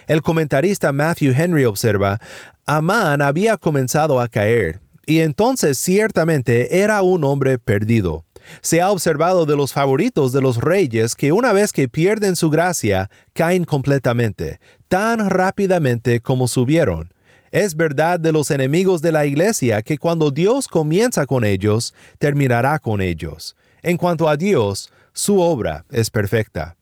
El 0.08 0.22
comentarista 0.22 0.92
Matthew 0.92 1.34
Henry 1.36 1.66
observa, 1.66 2.20
Amán 2.66 3.22
había 3.22 3.58
comenzado 3.58 4.20
a 4.20 4.28
caer, 4.28 4.80
y 5.06 5.20
entonces 5.20 5.78
ciertamente 5.78 6.82
era 6.82 7.02
un 7.02 7.24
hombre 7.24 7.58
perdido. 7.58 8.24
Se 8.62 8.82
ha 8.82 8.92
observado 8.92 9.46
de 9.46 9.56
los 9.56 9.74
favoritos 9.74 10.32
de 10.32 10.42
los 10.42 10.58
reyes 10.58 11.16
que 11.16 11.32
una 11.32 11.54
vez 11.54 11.74
que 11.74 11.88
pierden 11.88 12.36
su 12.36 12.50
gracia, 12.50 13.10
caen 13.34 13.66
completamente, 13.66 14.60
tan 14.92 15.30
rápidamente 15.30 16.20
como 16.20 16.50
subieron. 16.50 17.14
Es 17.52 17.78
verdad 17.78 18.20
de 18.20 18.34
los 18.34 18.52
enemigos 18.52 19.02
de 19.02 19.14
la 19.14 19.26
iglesia 19.26 19.82
que 19.84 19.98
cuando 19.98 20.32
Dios 20.32 20.68
comienza 20.68 21.26
con 21.26 21.46
ellos, 21.46 21.94
terminará 22.20 22.78
con 22.78 23.00
ellos. 23.00 23.56
En 23.84 23.96
cuanto 23.96 24.28
a 24.28 24.36
Dios, 24.36 24.92
su 25.14 25.40
obra 25.40 25.86
es 25.92 26.10
perfecta. 26.10 26.76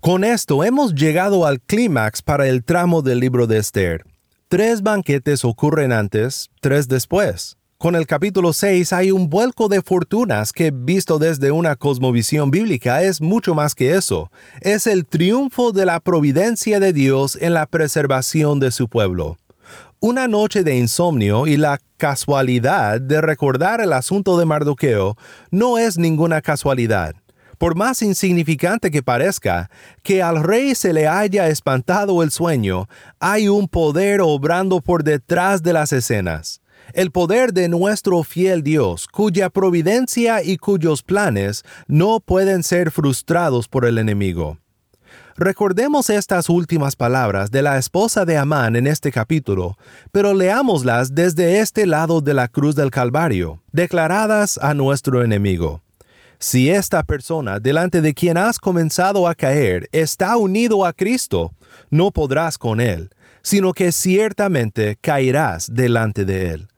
Con 0.00 0.24
esto 0.24 0.64
hemos 0.64 0.92
llegado 0.92 1.46
al 1.46 1.60
clímax 1.60 2.20
para 2.20 2.48
el 2.48 2.64
tramo 2.64 3.00
del 3.00 3.20
libro 3.20 3.46
de 3.46 3.58
Esther. 3.58 4.04
Tres 4.48 4.82
banquetes 4.82 5.44
ocurren 5.44 5.92
antes, 5.92 6.50
tres 6.60 6.88
después. 6.88 7.56
Con 7.78 7.94
el 7.94 8.06
capítulo 8.06 8.54
6 8.54 8.94
hay 8.94 9.10
un 9.10 9.28
vuelco 9.28 9.68
de 9.68 9.82
fortunas 9.82 10.54
que, 10.54 10.70
visto 10.74 11.18
desde 11.18 11.50
una 11.50 11.76
cosmovisión 11.76 12.50
bíblica, 12.50 13.02
es 13.02 13.20
mucho 13.20 13.54
más 13.54 13.74
que 13.74 13.94
eso. 13.94 14.32
Es 14.62 14.86
el 14.86 15.04
triunfo 15.04 15.72
de 15.72 15.84
la 15.84 16.00
providencia 16.00 16.80
de 16.80 16.94
Dios 16.94 17.36
en 17.38 17.52
la 17.52 17.66
preservación 17.66 18.60
de 18.60 18.70
su 18.70 18.88
pueblo. 18.88 19.36
Una 20.00 20.26
noche 20.26 20.64
de 20.64 20.78
insomnio 20.78 21.46
y 21.46 21.58
la 21.58 21.78
casualidad 21.98 22.98
de 22.98 23.20
recordar 23.20 23.82
el 23.82 23.92
asunto 23.92 24.38
de 24.38 24.46
Mardoqueo 24.46 25.18
no 25.50 25.76
es 25.76 25.98
ninguna 25.98 26.40
casualidad. 26.40 27.14
Por 27.58 27.76
más 27.76 28.00
insignificante 28.00 28.90
que 28.90 29.02
parezca, 29.02 29.68
que 30.02 30.22
al 30.22 30.42
rey 30.42 30.74
se 30.74 30.94
le 30.94 31.08
haya 31.08 31.48
espantado 31.48 32.22
el 32.22 32.30
sueño, 32.30 32.88
hay 33.20 33.48
un 33.48 33.68
poder 33.68 34.22
obrando 34.22 34.80
por 34.80 35.04
detrás 35.04 35.62
de 35.62 35.74
las 35.74 35.92
escenas 35.92 36.62
el 36.92 37.10
poder 37.10 37.52
de 37.52 37.68
nuestro 37.68 38.22
fiel 38.22 38.62
Dios, 38.62 39.06
cuya 39.08 39.50
providencia 39.50 40.42
y 40.42 40.56
cuyos 40.56 41.02
planes 41.02 41.64
no 41.86 42.20
pueden 42.20 42.62
ser 42.62 42.90
frustrados 42.90 43.68
por 43.68 43.84
el 43.84 43.98
enemigo. 43.98 44.58
Recordemos 45.38 46.08
estas 46.08 46.48
últimas 46.48 46.96
palabras 46.96 47.50
de 47.50 47.60
la 47.60 47.76
esposa 47.76 48.24
de 48.24 48.38
Amán 48.38 48.74
en 48.74 48.86
este 48.86 49.12
capítulo, 49.12 49.76
pero 50.10 50.32
leámoslas 50.32 51.14
desde 51.14 51.60
este 51.60 51.84
lado 51.84 52.22
de 52.22 52.32
la 52.32 52.48
cruz 52.48 52.74
del 52.74 52.90
Calvario, 52.90 53.62
declaradas 53.70 54.56
a 54.56 54.72
nuestro 54.72 55.22
enemigo. 55.22 55.82
Si 56.38 56.70
esta 56.70 57.02
persona 57.02 57.60
delante 57.60 58.00
de 58.00 58.14
quien 58.14 58.38
has 58.38 58.58
comenzado 58.58 59.28
a 59.28 59.34
caer 59.34 59.88
está 59.92 60.38
unido 60.38 60.86
a 60.86 60.94
Cristo, 60.94 61.52
no 61.90 62.10
podrás 62.12 62.56
con 62.56 62.80
él, 62.80 63.10
sino 63.42 63.74
que 63.74 63.92
ciertamente 63.92 64.96
caerás 65.00 65.68
delante 65.70 66.24
de 66.24 66.50
él 66.50 66.68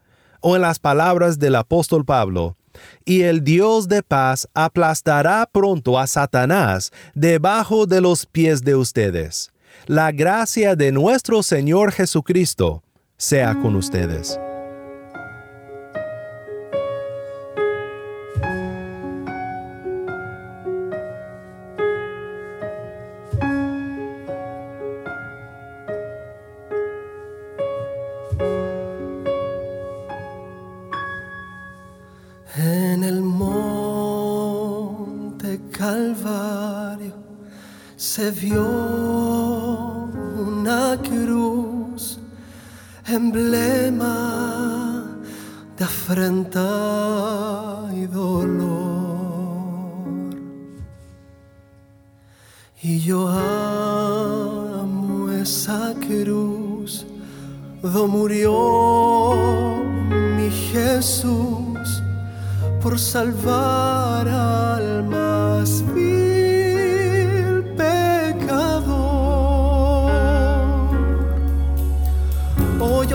o 0.40 0.56
en 0.56 0.62
las 0.62 0.78
palabras 0.78 1.38
del 1.38 1.56
apóstol 1.56 2.04
Pablo, 2.04 2.56
y 3.04 3.22
el 3.22 3.42
Dios 3.42 3.88
de 3.88 4.02
paz 4.02 4.48
aplastará 4.54 5.48
pronto 5.50 5.98
a 5.98 6.06
Satanás 6.06 6.92
debajo 7.14 7.86
de 7.86 8.00
los 8.00 8.26
pies 8.26 8.62
de 8.62 8.76
ustedes. 8.76 9.52
La 9.86 10.12
gracia 10.12 10.76
de 10.76 10.92
nuestro 10.92 11.42
Señor 11.42 11.92
Jesucristo 11.92 12.82
sea 13.16 13.54
con 13.60 13.74
ustedes. 13.74 14.38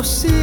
Siempre 0.03 0.42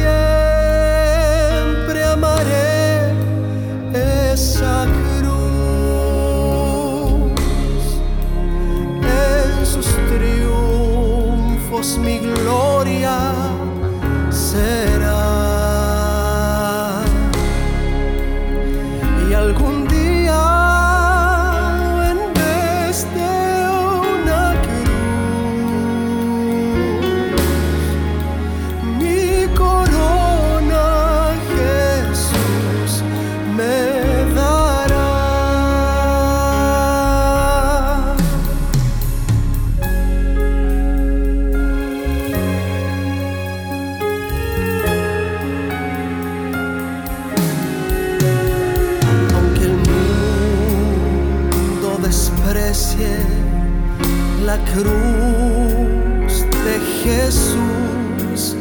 la 54.51 54.57
cruz 54.73 56.33
de 56.65 56.75
Jesús 57.03 58.57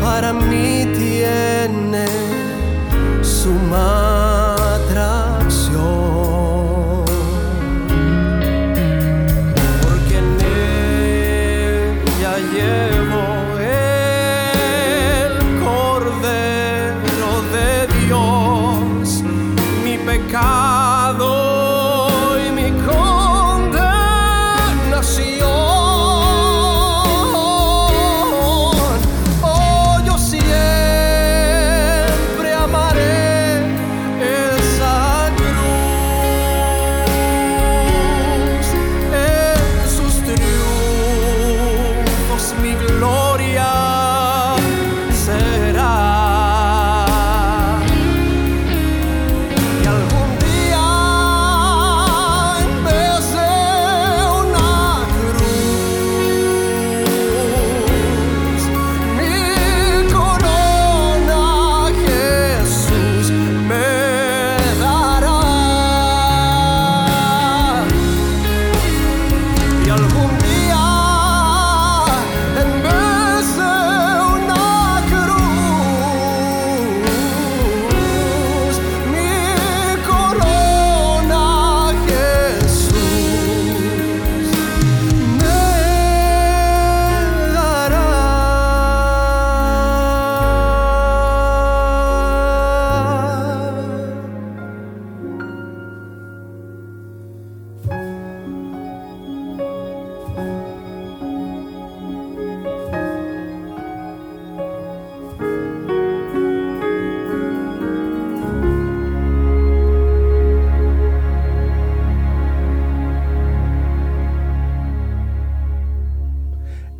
para 0.00 0.32
mí 0.32 0.84
tiene 0.98 2.06
su 3.22 3.52
me 42.62 42.74
glory. 42.74 43.25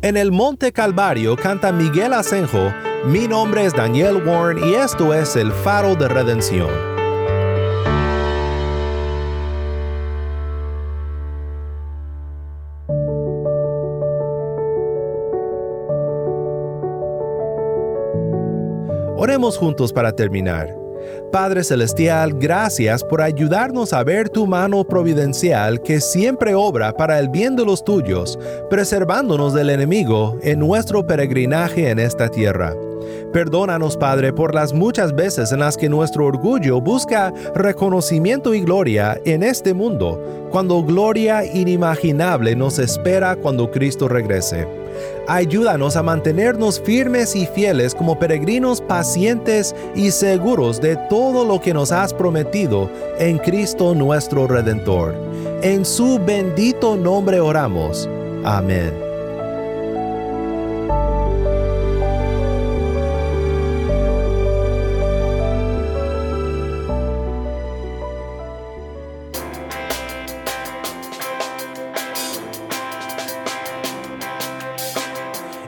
En 0.07 0.15
el 0.15 0.31
Monte 0.31 0.71
Calvario 0.71 1.35
canta 1.35 1.73
Miguel 1.73 2.13
Asenjo, 2.13 2.71
mi 3.07 3.27
nombre 3.27 3.65
es 3.65 3.73
Daniel 3.73 4.25
Warren 4.25 4.57
y 4.63 4.75
esto 4.75 5.13
es 5.13 5.35
el 5.35 5.51
faro 5.51 5.97
de 5.97 6.07
redención. 6.07 6.69
Oremos 19.17 19.57
juntos 19.57 19.91
para 19.91 20.13
terminar. 20.13 20.86
Padre 21.31 21.63
Celestial, 21.63 22.33
gracias 22.33 23.03
por 23.03 23.21
ayudarnos 23.21 23.91
a 23.91 24.03
ver 24.03 24.29
tu 24.29 24.47
mano 24.47 24.83
providencial 24.85 25.81
que 25.81 25.99
siempre 25.99 26.55
obra 26.55 26.93
para 26.93 27.19
el 27.19 27.29
bien 27.29 27.55
de 27.55 27.65
los 27.65 27.83
tuyos, 27.83 28.39
preservándonos 28.69 29.53
del 29.53 29.69
enemigo 29.69 30.37
en 30.41 30.59
nuestro 30.59 31.05
peregrinaje 31.05 31.89
en 31.89 31.99
esta 31.99 32.29
tierra. 32.29 32.73
Perdónanos, 33.33 33.97
Padre, 33.97 34.31
por 34.31 34.55
las 34.55 34.73
muchas 34.73 35.13
veces 35.13 35.51
en 35.51 35.59
las 35.59 35.77
que 35.77 35.89
nuestro 35.89 36.25
orgullo 36.25 36.79
busca 36.79 37.33
reconocimiento 37.53 38.53
y 38.53 38.61
gloria 38.61 39.19
en 39.25 39.43
este 39.43 39.73
mundo, 39.73 40.47
cuando 40.49 40.81
gloria 40.81 41.45
inimaginable 41.45 42.55
nos 42.55 42.79
espera 42.79 43.35
cuando 43.35 43.69
Cristo 43.69 44.07
regrese. 44.07 44.67
Ayúdanos 45.27 45.97
a 45.97 46.03
mantenernos 46.03 46.79
firmes 46.79 47.35
y 47.35 47.45
fieles 47.45 47.93
como 47.93 48.17
peregrinos 48.17 48.81
pacientes 48.81 49.75
y 49.93 50.11
seguros 50.11 50.79
de 50.79 50.95
todo 51.09 51.45
lo 51.45 51.59
que 51.59 51.73
nos 51.73 51.91
has 51.91 52.13
prometido 52.13 52.89
en 53.19 53.37
Cristo 53.37 53.93
nuestro 53.93 54.47
Redentor. 54.47 55.13
En 55.61 55.83
su 55.85 56.17
bendito 56.19 56.95
nombre 56.95 57.39
oramos. 57.39 58.09
Amén. 58.45 59.06